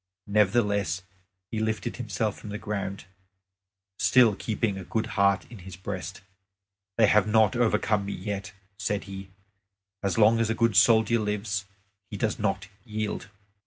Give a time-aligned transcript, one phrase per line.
[0.25, 1.03] Nevertheless
[1.51, 3.05] he lifted himself from the ground,
[3.99, 6.21] still keeping a good heart in his breast.
[6.97, 9.29] "They have not overcome me yet," said he;
[10.01, 11.65] "as long as a good soldier lives,
[12.09, 13.29] he does not yield."